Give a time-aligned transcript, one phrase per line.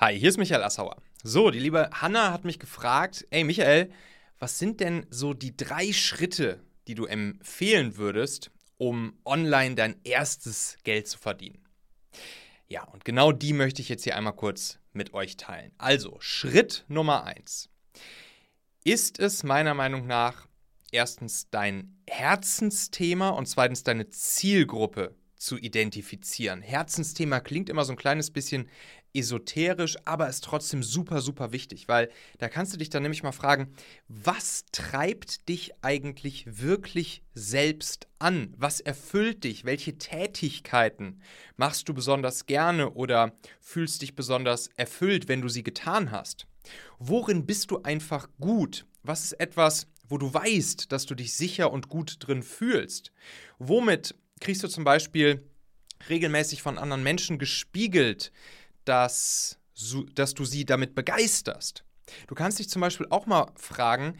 [0.00, 0.96] Hi, hier ist Michael Assauer.
[1.22, 3.92] So, die liebe Hanna hat mich gefragt, ey Michael,
[4.38, 10.78] was sind denn so die drei Schritte, die du empfehlen würdest, um online dein erstes
[10.84, 11.62] Geld zu verdienen?
[12.66, 15.70] Ja, und genau die möchte ich jetzt hier einmal kurz mit euch teilen.
[15.76, 17.68] Also, Schritt Nummer eins.
[18.82, 20.48] Ist es meiner Meinung nach
[20.92, 26.60] erstens dein Herzensthema und zweitens deine Zielgruppe zu identifizieren.
[26.60, 28.68] Herzensthema klingt immer so ein kleines bisschen
[29.14, 33.32] esoterisch, aber ist trotzdem super, super wichtig, weil da kannst du dich dann nämlich mal
[33.32, 33.74] fragen,
[34.08, 38.54] was treibt dich eigentlich wirklich selbst an?
[38.56, 39.64] Was erfüllt dich?
[39.64, 41.20] Welche Tätigkeiten
[41.56, 46.46] machst du besonders gerne oder fühlst dich besonders erfüllt, wenn du sie getan hast?
[46.98, 48.86] Worin bist du einfach gut?
[49.02, 53.12] Was ist etwas, wo du weißt, dass du dich sicher und gut drin fühlst?
[53.58, 55.48] Womit kriegst du zum Beispiel
[56.08, 58.32] regelmäßig von anderen Menschen gespiegelt,
[58.84, 59.58] dass,
[60.14, 61.84] dass du sie damit begeisterst.
[62.26, 64.18] Du kannst dich zum Beispiel auch mal fragen,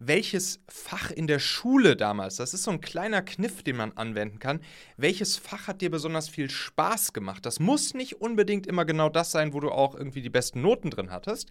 [0.00, 4.38] welches Fach in der Schule damals, das ist so ein kleiner Kniff, den man anwenden
[4.38, 4.60] kann,
[4.96, 7.44] welches Fach hat dir besonders viel Spaß gemacht?
[7.44, 10.90] Das muss nicht unbedingt immer genau das sein, wo du auch irgendwie die besten Noten
[10.90, 11.50] drin hattest,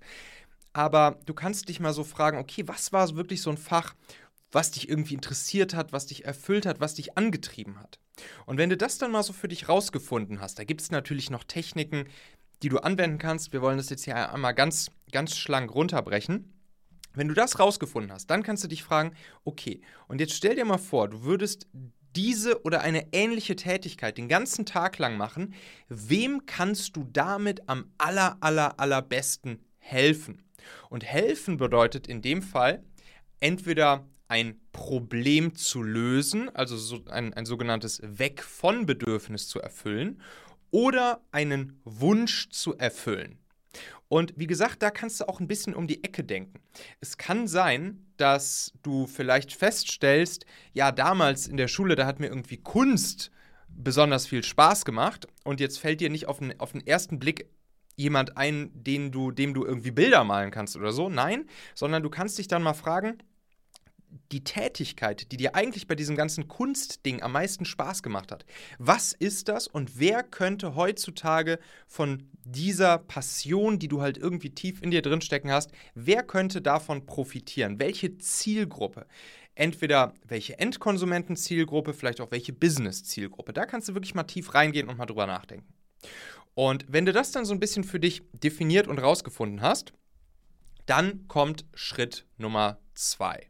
[0.72, 3.96] aber du kannst dich mal so fragen, okay, was war wirklich so ein Fach,
[4.52, 8.00] was dich irgendwie interessiert hat, was dich erfüllt hat, was dich angetrieben hat?
[8.46, 11.30] Und wenn du das dann mal so für dich rausgefunden hast, da gibt es natürlich
[11.30, 12.06] noch Techniken,
[12.64, 13.54] die du anwenden kannst.
[13.54, 16.54] Wir wollen das jetzt hier einmal ganz, ganz schlank runterbrechen.
[17.14, 19.14] Wenn du das rausgefunden hast, dann kannst du dich fragen,
[19.44, 21.68] okay, und jetzt stell dir mal vor, du würdest
[22.16, 25.54] diese oder eine ähnliche Tätigkeit den ganzen Tag lang machen,
[25.88, 30.44] wem kannst du damit am aller, aller, allerbesten helfen?
[30.90, 32.84] Und helfen bedeutet in dem Fall
[33.40, 40.22] entweder ein Problem zu lösen, also so ein, ein sogenanntes Weg von Bedürfnis zu erfüllen,
[40.72, 43.40] oder einen Wunsch zu erfüllen.
[44.10, 46.62] Und wie gesagt, da kannst du auch ein bisschen um die Ecke denken.
[47.02, 52.28] Es kann sein, dass du vielleicht feststellst, ja, damals in der Schule, da hat mir
[52.28, 53.32] irgendwie Kunst
[53.68, 57.50] besonders viel Spaß gemacht und jetzt fällt dir nicht auf den, auf den ersten Blick
[57.96, 61.10] jemand ein, den du, dem du irgendwie Bilder malen kannst oder so.
[61.10, 61.46] Nein,
[61.76, 63.18] sondern du kannst dich dann mal fragen,
[64.32, 68.46] die Tätigkeit, die dir eigentlich bei diesem ganzen Kunstding am meisten Spaß gemacht hat.
[68.78, 74.82] Was ist das und wer könnte heutzutage von dieser Passion, die du halt irgendwie tief
[74.82, 77.80] in dir drin stecken hast, wer könnte davon profitieren?
[77.80, 79.06] Welche Zielgruppe?
[79.56, 83.54] Entweder welche Endkonsumentenzielgruppe, vielleicht auch welche Business-Zielgruppe.
[83.54, 85.74] Da kannst du wirklich mal tief reingehen und mal drüber nachdenken.
[86.54, 89.94] Und wenn du das dann so ein bisschen für dich definiert und rausgefunden hast,
[90.86, 93.50] dann kommt Schritt Nummer zwei.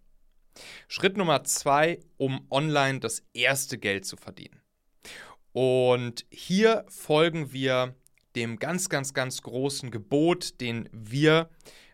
[0.87, 4.61] Schritt Nummer zwei, um online das erste Geld zu verdienen.
[5.53, 7.95] Und hier folgen wir
[8.35, 11.49] dem ganz, ganz, ganz großen Gebot, den wir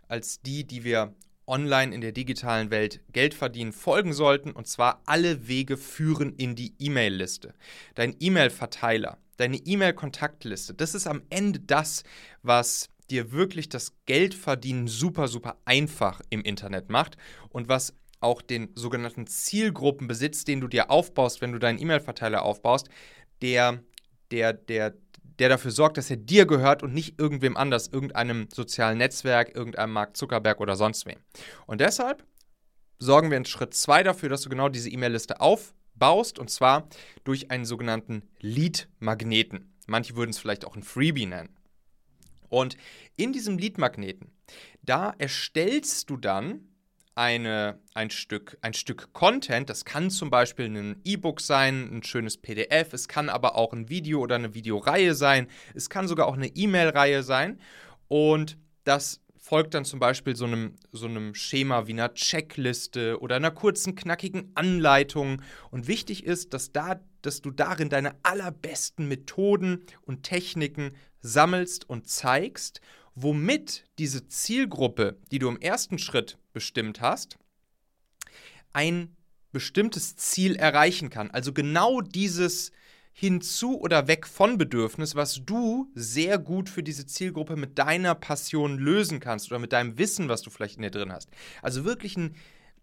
[0.07, 1.15] als die, die wir
[1.47, 4.51] online in der digitalen Welt Geld verdienen, folgen sollten.
[4.51, 7.53] Und zwar alle Wege führen in die E-Mail-Liste.
[7.95, 12.03] Dein E-Mail-Verteiler, deine E-Mail-Kontaktliste, das ist am Ende das,
[12.41, 17.17] was dir wirklich das Geldverdienen super, super einfach im Internet macht
[17.49, 22.89] und was auch den sogenannten Zielgruppenbesitz, den du dir aufbaust, wenn du deinen E-Mail-Verteiler aufbaust,
[23.41, 23.83] der,
[24.31, 24.93] der, der,
[25.39, 29.93] der dafür sorgt, dass er dir gehört und nicht irgendwem anders, irgendeinem sozialen Netzwerk, irgendeinem
[29.93, 31.17] Mark Zuckerberg oder sonst wem.
[31.65, 32.23] Und deshalb
[32.99, 36.87] sorgen wir in Schritt 2 dafür, dass du genau diese E-Mail-Liste aufbaust und zwar
[37.23, 39.73] durch einen sogenannten Lead-Magneten.
[39.87, 41.55] Manche würden es vielleicht auch ein Freebie nennen.
[42.49, 42.77] Und
[43.17, 44.31] in diesem Lead-Magneten,
[44.83, 46.69] da erstellst du dann
[47.15, 49.69] eine, ein, Stück, ein Stück Content.
[49.69, 52.93] Das kann zum Beispiel ein E-Book sein, ein schönes PDF.
[52.93, 55.47] Es kann aber auch ein Video oder eine Videoreihe sein.
[55.73, 57.59] Es kann sogar auch eine E-Mail-Reihe sein.
[58.07, 63.35] Und das folgt dann zum Beispiel so einem, so einem Schema wie einer Checkliste oder
[63.35, 65.41] einer kurzen, knackigen Anleitung.
[65.69, 70.91] Und wichtig ist, dass, da, dass du darin deine allerbesten Methoden und Techniken
[71.21, 72.81] sammelst und zeigst
[73.15, 77.37] womit diese Zielgruppe, die du im ersten Schritt bestimmt hast,
[78.71, 79.15] ein
[79.51, 81.31] bestimmtes Ziel erreichen kann.
[81.31, 82.71] Also genau dieses
[83.13, 88.79] hinzu oder weg von Bedürfnis, was du sehr gut für diese Zielgruppe mit deiner Passion
[88.79, 91.29] lösen kannst oder mit deinem Wissen, was du vielleicht in dir drin hast.
[91.61, 92.35] Also wirklich ein,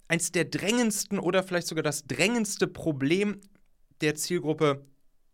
[0.06, 3.40] eins der drängendsten oder vielleicht sogar das drängendste Problem
[4.00, 4.86] der Zielgruppe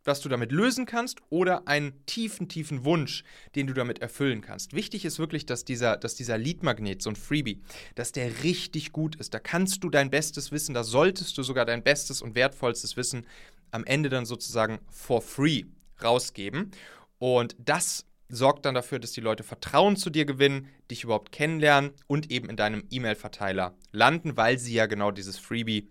[0.07, 3.25] was du damit lösen kannst oder einen tiefen, tiefen Wunsch,
[3.55, 4.75] den du damit erfüllen kannst.
[4.75, 7.63] Wichtig ist wirklich, dass dieser, dass dieser Lead-Magnet, so ein Freebie,
[7.95, 9.35] dass der richtig gut ist.
[9.35, 13.27] Da kannst du dein bestes Wissen, da solltest du sogar dein bestes und wertvollstes Wissen
[13.71, 15.65] am Ende dann sozusagen for free
[16.03, 16.71] rausgeben.
[17.19, 21.93] Und das sorgt dann dafür, dass die Leute Vertrauen zu dir gewinnen, dich überhaupt kennenlernen
[22.07, 25.89] und eben in deinem E-Mail-Verteiler landen, weil sie ja genau dieses Freebie,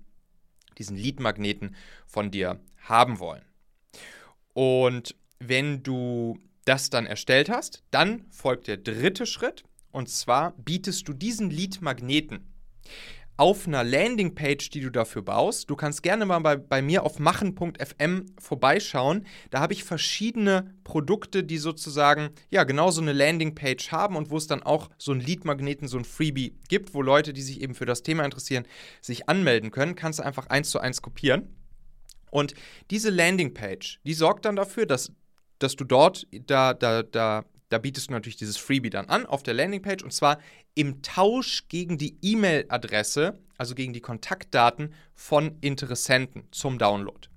[0.78, 1.76] diesen Lead-Magneten
[2.06, 3.44] von dir haben wollen.
[4.54, 11.08] Und wenn du das dann erstellt hast, dann folgt der dritte Schritt und zwar bietest
[11.08, 12.52] du diesen Lead-Magneten
[13.38, 15.70] auf einer Landingpage, die du dafür baust.
[15.70, 19.26] Du kannst gerne mal bei, bei mir auf machen.fm vorbeischauen.
[19.50, 24.38] Da habe ich verschiedene Produkte, die sozusagen ja genau so eine Landingpage haben und wo
[24.38, 27.76] es dann auch so einen Lead-Magneten, so ein Freebie gibt, wo Leute, die sich eben
[27.76, 28.66] für das Thema interessieren,
[29.02, 29.96] sich anmelden können.
[29.96, 31.65] Kannst du einfach eins zu eins kopieren.
[32.32, 32.54] Und
[32.92, 35.12] diese Landingpage, die sorgt dann dafür, dass,
[35.60, 39.44] dass du dort, da, da, da da bietest du natürlich dieses Freebie dann an auf
[39.44, 40.40] der Landingpage und zwar
[40.76, 47.28] im Tausch gegen die E-Mail-Adresse, also gegen die Kontaktdaten von Interessenten zum Download.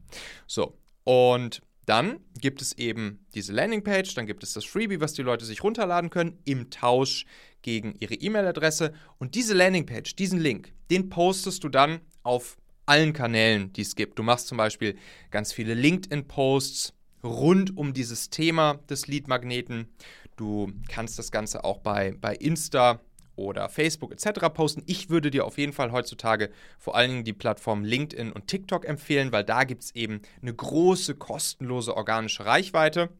[0.46, 5.22] So, und dann gibt es eben diese Landingpage, dann gibt es das Freebie, was die
[5.22, 7.24] Leute sich runterladen können, im Tausch
[7.62, 8.92] gegen ihre E-Mail-Adresse.
[9.18, 12.58] Und diese Landingpage, diesen Link, den postest du dann auf
[12.88, 14.18] allen Kanälen, die es gibt.
[14.18, 14.96] Du machst zum Beispiel
[15.30, 19.88] ganz viele LinkedIn-Posts rund um dieses Thema des Lead-Magneten.
[20.36, 23.00] Du kannst das Ganze auch bei, bei Insta
[23.36, 24.48] oder Facebook etc.
[24.52, 24.82] posten.
[24.86, 28.86] Ich würde dir auf jeden Fall heutzutage vor allen Dingen die Plattform LinkedIn und TikTok
[28.86, 33.10] empfehlen, weil da gibt es eben eine große kostenlose organische Reichweite.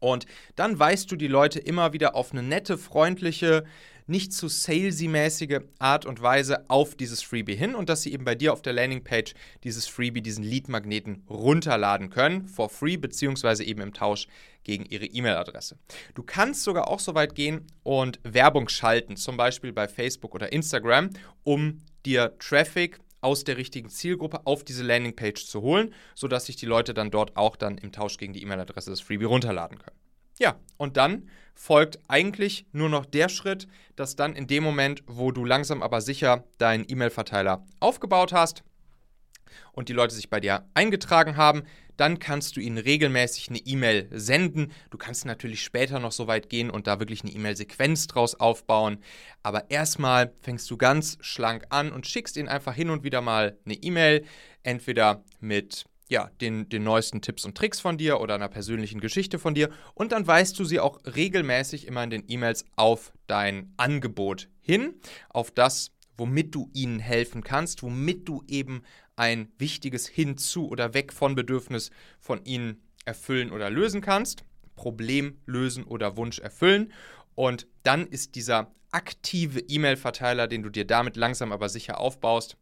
[0.00, 3.64] Und dann weist du die Leute immer wieder auf eine nette, freundliche,
[4.08, 8.34] nicht zu salesy-mäßige Art und Weise auf dieses Freebie hin und dass sie eben bei
[8.34, 9.34] dir auf der Landingpage
[9.64, 14.26] dieses Freebie, diesen Lead-Magneten runterladen können, for free, beziehungsweise eben im Tausch
[14.64, 15.78] gegen ihre E-Mail-Adresse.
[16.14, 20.52] Du kannst sogar auch so weit gehen und Werbung schalten, zum Beispiel bei Facebook oder
[20.52, 21.10] Instagram,
[21.44, 26.66] um dir Traffic aus der richtigen Zielgruppe auf diese Landingpage zu holen, sodass sich die
[26.66, 29.96] Leute dann dort auch dann im Tausch gegen die E-Mail-Adresse des Freebie runterladen können.
[30.38, 33.66] Ja, und dann folgt eigentlich nur noch der Schritt,
[33.96, 38.62] dass dann in dem Moment, wo du langsam aber sicher deinen E-Mail-Verteiler aufgebaut hast
[39.72, 41.64] und die Leute sich bei dir eingetragen haben,
[41.98, 44.72] dann kannst du ihnen regelmäßig eine E-Mail senden.
[44.90, 48.98] Du kannst natürlich später noch so weit gehen und da wirklich eine E-Mail-Sequenz draus aufbauen.
[49.42, 53.58] Aber erstmal fängst du ganz schlank an und schickst ihnen einfach hin und wieder mal
[53.64, 54.24] eine E-Mail,
[54.62, 59.38] entweder mit ja, den, den neuesten Tipps und Tricks von dir oder einer persönlichen Geschichte
[59.38, 63.74] von dir und dann weist du sie auch regelmäßig immer in den E-Mails auf dein
[63.76, 64.94] Angebot hin,
[65.28, 68.82] auf das, womit du ihnen helfen kannst, womit du eben
[69.18, 74.44] ein wichtiges Hinzu oder Weg von Bedürfnis von ihnen erfüllen oder lösen kannst.
[74.76, 76.92] Problem lösen oder Wunsch erfüllen.
[77.34, 82.56] Und dann ist dieser aktive E-Mail-Verteiler, den du dir damit langsam aber sicher aufbaust,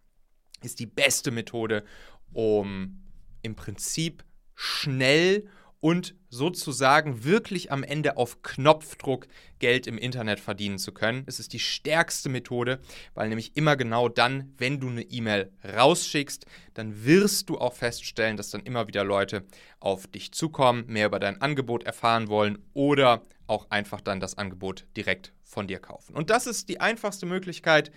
[0.62, 1.84] ist die beste Methode,
[2.32, 3.02] um
[3.42, 4.24] im Prinzip
[4.54, 5.46] schnell
[5.86, 9.28] und sozusagen wirklich am Ende auf Knopfdruck
[9.60, 11.22] Geld im Internet verdienen zu können.
[11.26, 12.80] Es ist die stärkste Methode,
[13.14, 16.44] weil nämlich immer genau dann, wenn du eine E-Mail rausschickst,
[16.74, 19.44] dann wirst du auch feststellen, dass dann immer wieder Leute
[19.78, 24.88] auf dich zukommen, mehr über dein Angebot erfahren wollen oder auch einfach dann das Angebot
[24.96, 26.16] direkt von dir kaufen.
[26.16, 27.92] Und das ist die einfachste Möglichkeit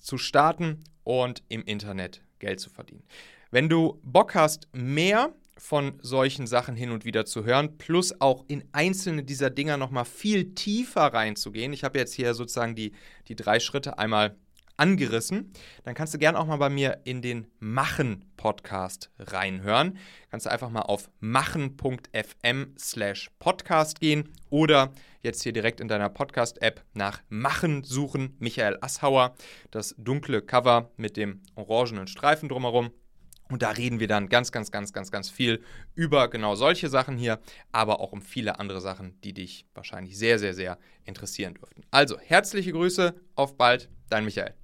[0.00, 3.04] zu starten und im Internet Geld zu verdienen.
[3.50, 8.44] Wenn du Bock hast, mehr von solchen Sachen hin und wieder zu hören, plus auch
[8.48, 11.72] in einzelne dieser Dinger nochmal viel tiefer reinzugehen.
[11.72, 12.92] Ich habe jetzt hier sozusagen die,
[13.28, 14.36] die drei Schritte einmal
[14.76, 15.52] angerissen.
[15.84, 19.98] Dann kannst du gerne auch mal bei mir in den Machen-Podcast reinhören.
[20.30, 26.08] Kannst du einfach mal auf machen.fm slash podcast gehen oder jetzt hier direkt in deiner
[26.08, 28.36] Podcast-App nach Machen suchen.
[28.38, 29.34] Michael Asshauer,
[29.70, 32.90] das dunkle Cover mit dem orangenen Streifen drumherum.
[33.50, 35.62] Und da reden wir dann ganz, ganz, ganz, ganz, ganz viel
[35.94, 37.40] über genau solche Sachen hier,
[37.72, 41.82] aber auch um viele andere Sachen, die dich wahrscheinlich sehr, sehr, sehr interessieren dürften.
[41.90, 44.54] Also, herzliche Grüße, auf bald, dein Michael.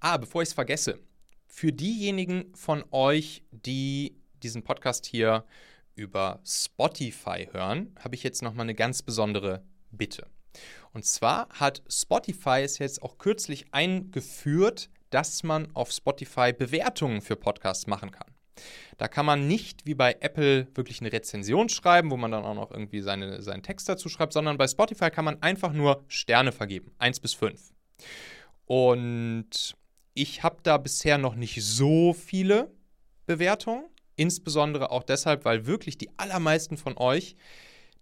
[0.00, 1.00] Ah, bevor ich es vergesse,
[1.46, 5.44] für diejenigen von euch, die diesen Podcast hier
[5.94, 10.26] über Spotify hören, habe ich jetzt nochmal eine ganz besondere Bitte.
[10.92, 17.36] Und zwar hat Spotify es jetzt auch kürzlich eingeführt, dass man auf Spotify Bewertungen für
[17.36, 18.36] Podcasts machen kann.
[18.96, 22.54] Da kann man nicht wie bei Apple wirklich eine Rezension schreiben, wo man dann auch
[22.54, 26.52] noch irgendwie seine, seinen Text dazu schreibt, sondern bei Spotify kann man einfach nur Sterne
[26.52, 27.74] vergeben, 1 bis 5.
[28.64, 29.76] Und
[30.14, 32.70] ich habe da bisher noch nicht so viele
[33.26, 33.84] Bewertungen,
[34.16, 37.36] insbesondere auch deshalb, weil wirklich die allermeisten von euch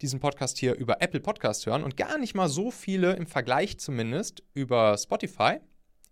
[0.00, 3.78] diesen Podcast hier über Apple Podcast hören und gar nicht mal so viele im Vergleich
[3.78, 5.58] zumindest über Spotify.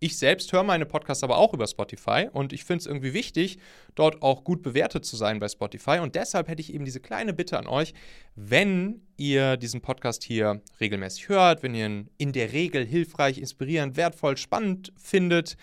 [0.03, 3.59] Ich selbst höre meine Podcasts aber auch über Spotify und ich finde es irgendwie wichtig,
[3.95, 6.01] dort auch gut bewertet zu sein bei Spotify.
[6.01, 7.95] Und deshalb hätte ich eben diese kleine Bitte an euch,
[8.35, 13.97] wenn ihr diesen Podcast hier regelmäßig hört, wenn ihr ihn in der Regel hilfreich, inspirierend,
[13.97, 15.57] wertvoll, spannend findet,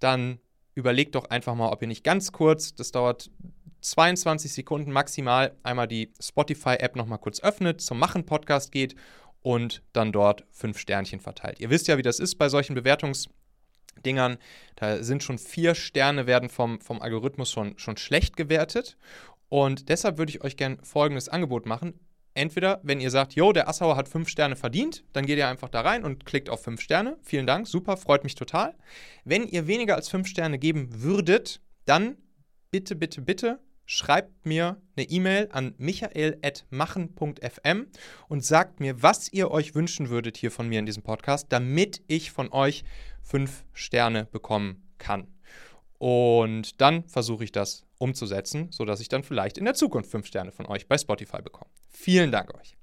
[0.00, 0.38] dann
[0.74, 3.30] überlegt doch einfach mal, ob ihr nicht ganz kurz, das dauert
[3.80, 8.96] 22 Sekunden maximal, einmal die Spotify-App nochmal kurz öffnet, zum Machen-Podcast geht
[9.40, 11.58] und dann dort fünf Sternchen verteilt.
[11.58, 12.76] Ihr wisst ja, wie das ist bei solchen
[13.98, 14.38] Bewertungsdingern.
[14.76, 18.96] Da sind schon vier Sterne, werden vom, vom Algorithmus schon, schon schlecht gewertet.
[19.48, 21.94] Und deshalb würde ich euch gerne folgendes Angebot machen.
[22.34, 25.70] Entweder, wenn ihr sagt, jo, der Assauer hat fünf Sterne verdient, dann geht ihr einfach
[25.70, 27.16] da rein und klickt auf fünf Sterne.
[27.22, 28.76] Vielen Dank, super, freut mich total.
[29.24, 32.16] Wenn ihr weniger als fünf Sterne geben würdet, dann
[32.70, 33.58] bitte, bitte, bitte
[33.90, 37.86] schreibt mir eine E-Mail an michael.machen.fm
[38.28, 42.02] und sagt mir, was ihr euch wünschen würdet hier von mir in diesem Podcast, damit
[42.06, 42.84] ich von euch
[43.22, 45.26] fünf Sterne bekommen kann.
[45.96, 50.52] Und dann versuche ich das umzusetzen, sodass ich dann vielleicht in der Zukunft fünf Sterne
[50.52, 51.70] von euch bei Spotify bekomme.
[51.88, 52.77] Vielen Dank euch.